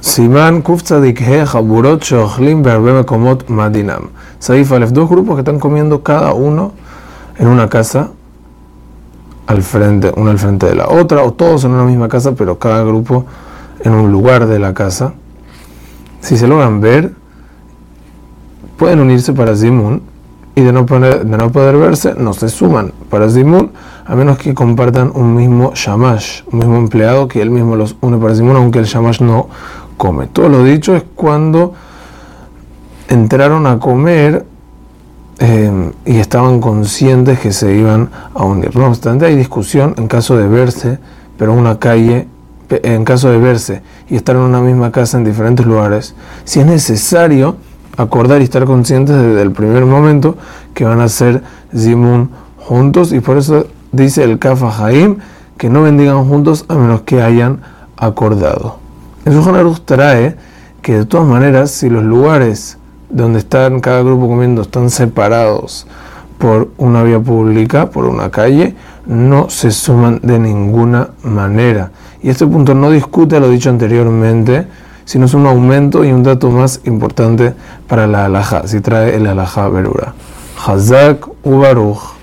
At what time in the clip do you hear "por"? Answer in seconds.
53.20-53.36, 66.38-66.70, 67.90-68.06